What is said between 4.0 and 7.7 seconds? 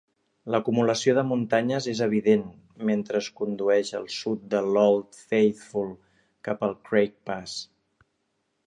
al sud de l'Old Faithful, cap al Craig Pass.